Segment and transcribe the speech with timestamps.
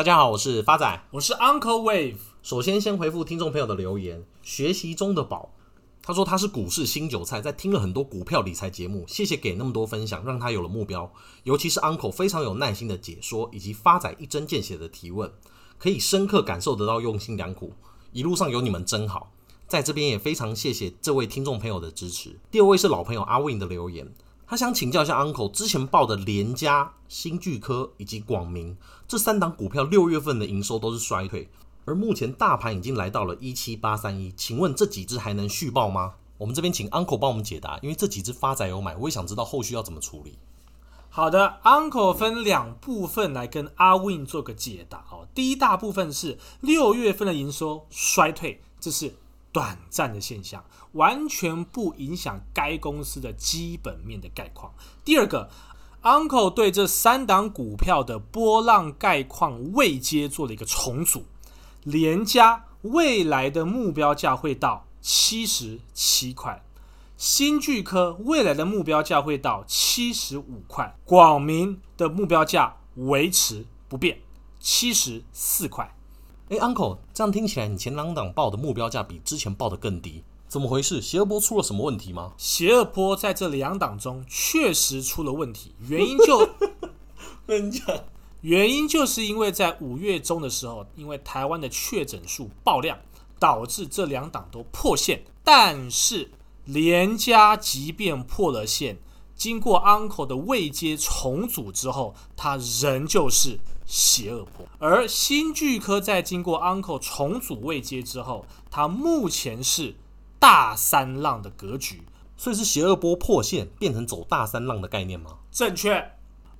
[0.00, 2.16] 大家好，我是发仔，我是 Uncle Wave。
[2.42, 4.24] 首先，先回复听众朋友的留言。
[4.40, 5.52] 学习中的宝，
[6.02, 11.12] 他说他是股市新韭菜，在听了很多股票理财节目，谢谢给那么多分享，让他有了目标。
[11.42, 15.30] 尤其是 Uncle 非常有耐心的解说，以及发仔一针见血的提问，
[15.76, 17.74] 可以深刻感受得到用心良苦。
[18.14, 19.30] 一路上有你们真好，
[19.68, 22.40] 在这边也非常谢谢这位听众朋友的支持。
[22.50, 24.10] 第二位是老朋友阿 Win 的留言。
[24.50, 28.76] 他想请教一下 Uncle，之前报的联家、新巨科以及广明
[29.06, 31.48] 这三档股票，六月份的营收都是衰退，
[31.84, 36.14] 而目前大盘已经来到了一七八三一，请问这几只还能续报吗？
[36.36, 40.36] 我们这边请 Uncle 帮我们解答，因为这几只发仔有买，我也想知道后续要怎么处理。
[41.10, 45.28] 好的，Uncle 分两部分来跟阿 Win 做个解答哦。
[45.32, 49.14] 第一大部分是六月份的营收衰退，这是。
[49.52, 54.72] 短暂的现象，完全不影响该公司的基本面的概况。
[55.04, 55.50] 第二个
[56.02, 61.24] ，Uncle 对这三档股票的波浪概况位阶做了一个重组。
[61.82, 66.62] 联嘉未来的目标价会到七十七块，
[67.16, 74.20] 新巨科未来的目标价会到七十五块，广明的目标价维持不变，
[74.58, 75.94] 七十四块。
[76.50, 81.00] 哎，Uncle，这样听起来你前两档报的目标价比之前报的更低，怎么回事？
[81.00, 82.32] 邪恶波出了什么问题吗？
[82.36, 86.48] 邪恶波在这两档中确实出了问题，原因就
[87.46, 87.86] 跟你讲，
[88.40, 92.98] 原因就是因为在五月中的时候，因为台湾的确诊数爆量，
[93.38, 95.22] 导致这两档都破线。
[95.44, 96.32] 但是
[96.64, 98.98] 联家即便破了线，
[99.40, 103.58] 经过 Uncle 的位阶重组之后，他仍旧是。
[103.86, 109.96] 邪恶波，而新巨科在经过 Uncle 重组位阶之后，它目前是
[110.38, 112.02] 大三浪的格局，
[112.36, 115.38] 所以是邪恶波破线变成走大三浪的概念吗？
[115.50, 116.12] 正确。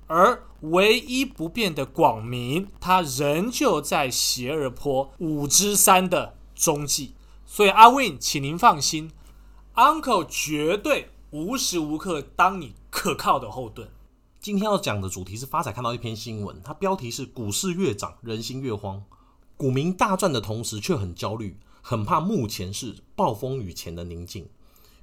[0.07, 7.13] 而唯一不变的广明，他仍旧在邪恶坡五之三的中继，
[7.45, 9.09] 所以阿 Win，请您放心
[9.75, 13.87] ，Uncle 绝对无时无刻当你可靠的后盾。
[14.41, 19.01] 今天要讲的主题是发财看到一篇新闻，它标题是“股市越涨，人心越慌”。
[19.55, 24.49] 股民大赚的同时却很焦虑，很怕目前是暴风雨前的宁静。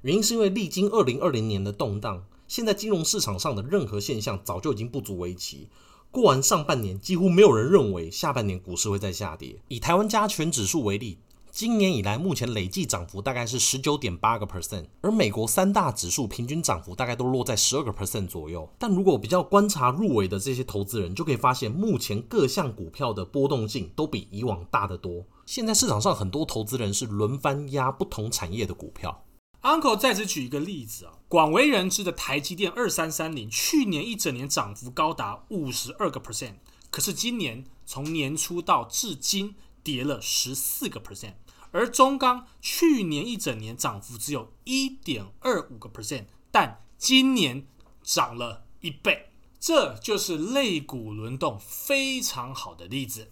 [0.03, 5.67] 原因是因为历经二零二零年的动荡，现在金融市场上的任何现象早就已经不足为奇。
[6.11, 9.59] 过完上半年，几乎没有人认为下半年股市会再下跌。
[9.67, 11.17] 以台湾加权指数为例。
[11.51, 18.71] 今年以来，目前累计涨幅大概是十九点八个 percent，而美国三大指数平均涨幅大概都落在十二个 percent 左右。
[18.77, 25.25] 但如果比较观察入围的这些投资人，就可以发现，目前各项股票的波动性都比以往大得多。
[25.45, 29.25] 现在市场上很多投资人是轮番押不同产业的股票。
[29.63, 36.53] Uncle 在此举一个例子啊，广为人知的台积电二三三零，去年一整年涨幅高达五十二个 percent，
[36.89, 39.53] 可是今年从年初到至今
[39.91, 41.33] 跌了十四个 percent。
[41.71, 47.67] 而中钢去年一整年涨幅只有一点二五个 percent，但今年
[48.03, 53.31] 涨了一倍，这就是类股轮动非常好的例子。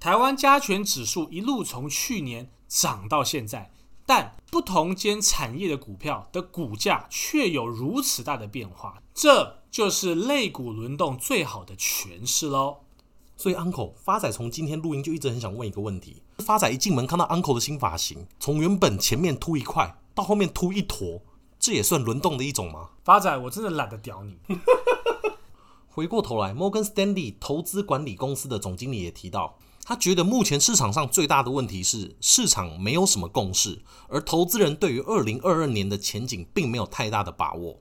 [0.00, 3.70] 台湾加权指数一路从去年涨到现在，
[4.06, 12.83] 但不同间产业的股票的股价却有如此大的变化，这就是类股轮动最好的诠释喽。
[13.36, 21.20] 所以，Uncle 发仔从今天录音就一直很想问一个问题：发仔一进门看到 Uncle 的新发型，从原本前面秃一块到后面秃一坨，
[21.58, 22.90] 这也算轮动的一种吗？
[23.02, 24.38] 发仔，我真的懒得屌你。
[25.88, 37.80] 回过头来，Morgan Stanley 投资管理公司的总经理也提到，他觉得目前市场上最大的问题是市场没有什么共识，而投资人对于二零二二年的前景并没有太大的把握。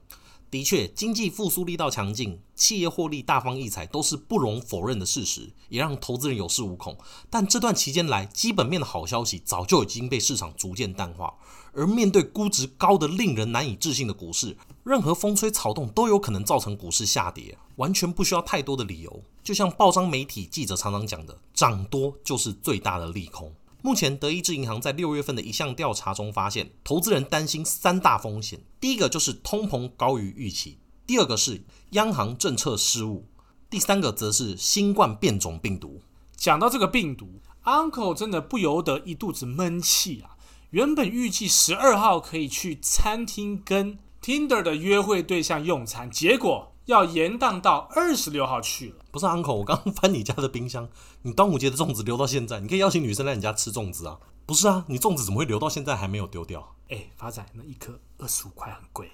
[0.54, 6.96] 的确，经济复苏力道强劲，企业获利大放异彩，都是不容否认的事实，也让投资人有恃无恐。
[7.28, 11.34] 但这段期间来，基本面的好消息早就已经被市场逐渐淡化。
[11.74, 19.24] 而面对估值高的令人难以置信的股市，任何风吹草动都有可能造成股市下跌，完全不需要太多的理由。
[19.44, 23.52] 就像报章媒体记者常常讲的，涨多就是最大的利空。
[23.86, 33.26] 目前，德意志银行在六月份的一项调查中发现，投资人担心三大风险：第一个就是通膨高于预期；第二个是央行政策失误；
[33.70, 36.00] 第三个则是新冠变种病毒。
[36.38, 40.38] 讲到这个病毒，Uncle 真的不由得一肚子闷气啊！
[40.70, 46.73] 原本预计十二号可以去餐厅跟 Tinder 的约会对象用餐，结果。
[46.86, 49.06] 要延宕到二十六号去了。
[49.12, 50.90] 不是 Uncle，我刚刚翻你家的冰箱，
[51.22, 54.20] 你端午节的粽子留到现在，你可以邀请女生来你家吃粽子啊。
[54.46, 56.76] 不是啊，你粽子怎么会留到现在还没有丢掉？
[56.90, 59.10] 哎，发仔，那一颗二十五块很贵。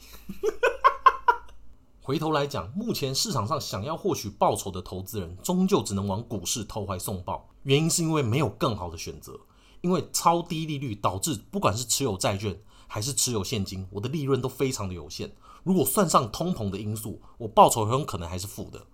[2.01, 7.48] 回头来讲，目前市场上想要获取报酬的投资人，终究只能往股市投怀送抱。
[7.62, 9.39] 原因是因为没有更好的选择，
[9.81, 15.31] 因为超低利率导致不管是持有债券还是持有现金，我的利润都非常的有限。
[15.63, 18.85] 如果算上通膨的因素，我报酬很有可能还是负的。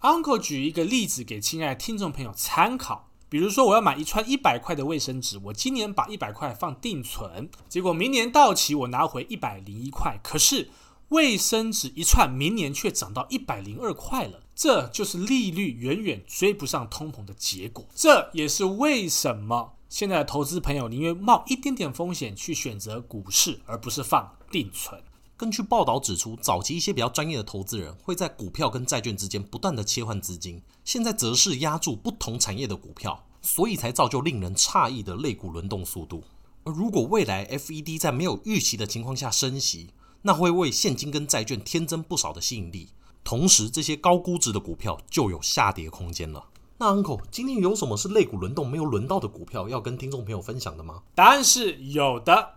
[0.00, 10.68] Uncle 举一个例子给亲爱的听众朋友参考，比如说我要买一串一百块的卫生纸，我今年把一百块放定存，结果明年到期我拿回一百零一块，可是
[11.08, 17.86] 卫生纸一串明年却涨到一百零二块了，这就是利率远远追不上通膨的结果。
[17.94, 25.02] 这也是为什么现在的投资朋友宁愿冒一点点风险去选择股市，而不是放定存。
[25.44, 36.24] 根据报道指出，早期一些比较专业的投资人会在股票跟债券之间不断的切换资金，现在则是押注不同产业的股票，所以才造就令人诧异的类股轮动速度。
[36.62, 39.90] 而如果未来 FED 在没有预期的情况下升息，
[40.22, 42.88] 那会为现金跟债券添增不少的吸引力，
[43.22, 46.42] 同时这些高估值的股票就有下跌空间了。
[46.78, 51.02] 那 Uncle 今天有什么是类股轮动没有轮到的股票要跟听众朋友分享的吗？
[51.14, 52.53] 答案是有的。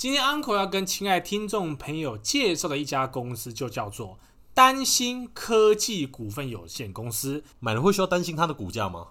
[0.00, 4.18] 今天 Uncle 要跟亲爱听众朋友介绍的一家公司，就叫做
[4.54, 7.44] 丹心科技股份有限公司。
[7.58, 9.08] 买了会需要担心它的股价吗？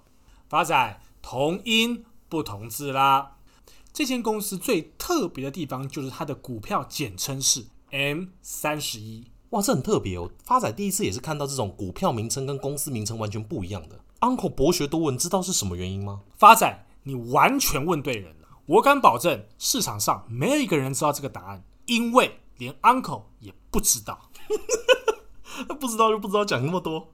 [0.47, 3.35] 发仔，同音不同字啦。
[3.93, 9.25] 这间公司最特别的地方就是它的股票简称是 M 三十一。
[9.51, 10.31] 哇，这很特别哦。
[10.43, 13.99] 发仔第一次也是看到这种股票名称跟公司名称完全不一样的。
[14.21, 16.21] Uncle 博学多闻，知道是什么原因吗？
[16.35, 18.38] 发仔，你完全问对人。
[18.69, 24.29] 我敢保证，市场上没有一个人知道这个答案，因为连 Uncle 也不知道。
[25.79, 27.11] 不知道就不知道，讲那么多。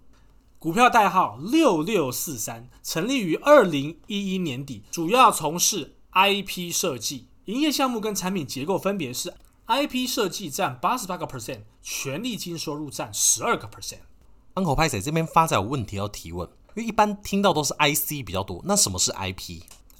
[0.59, 9.33] 股票代号六六四三，成立于二零一一年底，主要从事 IP 设计，营业项目跟产品结构分别是
[9.67, 13.99] IP 设计占八十八个 percent，权利金收入占十二个 percent。
[14.55, 19.13] Uncle 拍谢这边发展有问题要提问，因为一般听到都是 IC 比较多，那什么是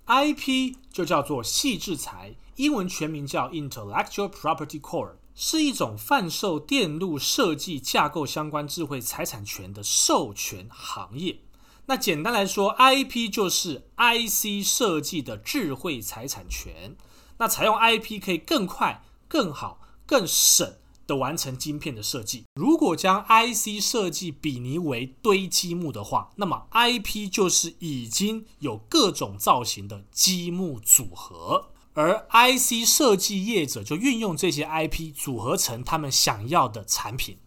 [0.07, 11.40] IP 就叫做矽智财，英文全名叫 Intellectual Property Core，是一种贩售电路设计架构相关智慧财产权的授权行业。
[11.88, 16.96] 那简单来说，IP 就是 IC 设计的智慧财产权。
[17.38, 20.75] 那采用 IP 可以更快、更好、更省。
[21.07, 22.46] 的完成晶片的设计。
[22.56, 37.38] 如果将 IC 设计比拟为堆积木的话，那么 IP 就是已经有各种造型的积木组合，而 IC 设计业者就运用这些 IP 组合成他们想要的产品。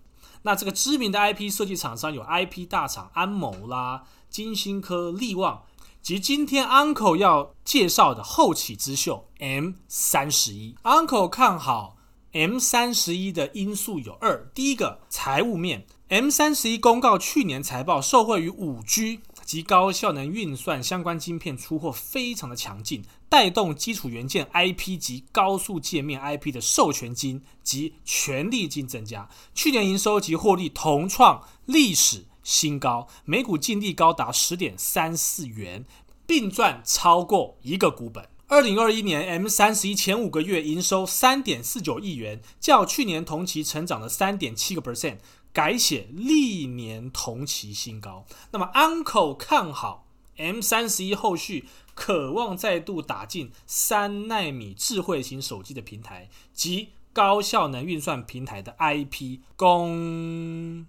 [0.42, 5.64] 那这个知名的 IP 设计厂商有 IP 大厂安谋啦、晶心科、力旺，
[6.00, 10.76] 及今天 Uncle 要介绍的后起之秀 M 三十一。
[10.84, 11.97] Uncle 看好。
[12.32, 35.86] M 三十一的因素有二，第一个财务面，M 三十一公告去年财报，受惠于五 G 及高效能运算相关晶片出货非常的强劲，带动基础元件 IP 及高速界面 IP 的授权金及权利金增加，去年营收及获利同创历史新高，每股净利高达十点三四元，
[36.26, 38.28] 并赚超过一个股本。
[38.48, 45.18] 二零二一年 M 三十一前五个月营收三点四九亿元，较去年同期成长了三点七个 percent，
[45.52, 48.24] 改写历年同期新高。
[48.52, 50.06] 那么 Uncle 看好
[50.38, 60.86] M 三十一后续渴望再度打进三奈米智慧型手机的平台及高效能运算平台的 IP 供，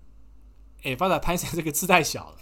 [0.84, 2.38] 哎，发达拍成这个字太小了，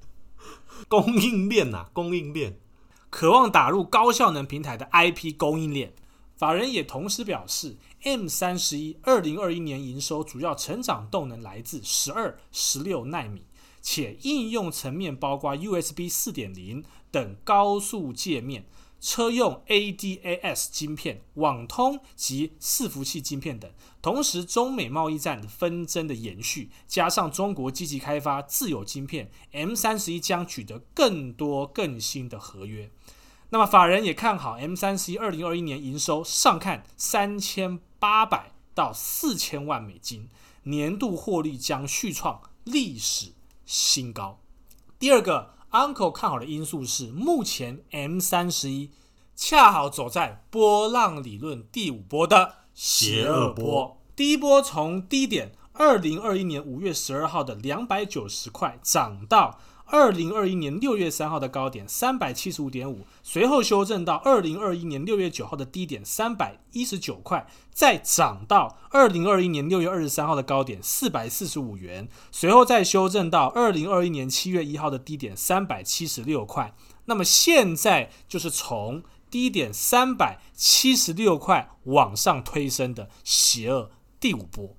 [0.86, 2.60] 供应链呐，供应链。
[3.08, 5.94] 渴望打入高效能平台的 IP 供应链，
[6.36, 13.42] 法人也同时表示，M 三十一二零二一年营收主要成长动能来自十二、十六纳米，
[13.80, 18.66] 且应用层面包括 USB 四点零等高速界面。
[19.00, 32.90] 车用 ADAS 晶片、网通及伺服器晶片等，同时中美贸易战的纷争的延续，加上中国积极开发自有晶片，M 三十一将取得更多更新的合约。
[33.50, 40.28] 那么法人也看好 M 三十一二零二一年营收上看三千八百到四千万美金，
[40.64, 43.32] 年度获利将续创历史
[43.64, 44.40] 新高。
[44.98, 45.55] 第二个。
[45.76, 48.90] Uncle 看好的因素是，目前 M 三十一
[49.34, 54.00] 恰好走在波浪理论第五波的邪恶波。
[54.16, 76.74] 第一波从低点二零二一年五月十二号的两百九十块涨到二零二一年六月三号的高点三百七十五点五，随后修正到二零二一年六月九号的低点三百一十九块，再涨到二零二一年六月二十三号的高点四百四十五元，随后再修正到二零二一年七月一号的低点三百七十六块。
[77.04, 84.74] 那么现在就是从低点三百七十六块往上推升的邪恶第五波。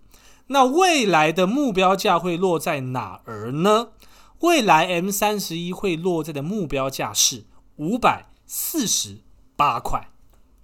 [0.47, 3.89] 那未来的目标价会落在哪儿呢？
[4.39, 7.45] 未来 M 三十一会落在的目标价是
[7.77, 9.19] 五百四十
[9.55, 10.11] 八块，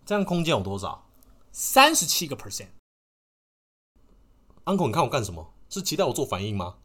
[0.06, 1.10] 这样空间有多少？
[1.52, 2.68] 三十七个 percent。
[4.66, 5.54] Uncle，你看我干什么？
[5.70, 6.76] 是期待我做反应吗？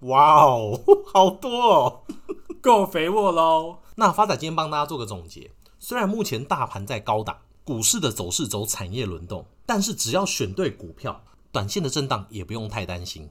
[0.00, 0.78] 哇哦，
[1.12, 2.02] 好多哦，
[2.60, 3.78] 够肥沃喽！
[3.96, 11.24] 那发仔今天帮大家做个总结，虽然目前大盘在高档，股市的走势走产业轮动，但是只要选对股票。
[11.50, 13.30] 短线的震荡也不用太担心。